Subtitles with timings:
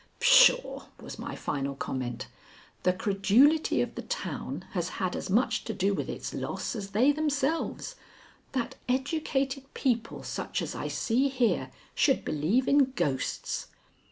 [0.19, 2.25] "Pshaw!" was my final comment.
[2.81, 6.89] "The credulity of the town has had as much to do with its loss as
[6.89, 7.93] they themselves.
[8.53, 13.67] That educated people such as I see here should believe in ghosts!"